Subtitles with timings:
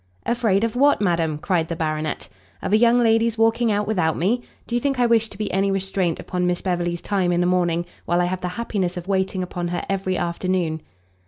[0.25, 2.27] "Afraid of what, madam?" cried the baronet;
[2.63, 4.41] "of a young lady's walking out without me?
[4.65, 7.45] Do you think I wish to be any restraint upon Miss Beverley's time in a
[7.45, 10.81] morning, while I have the happiness of waiting upon her every afternoon?"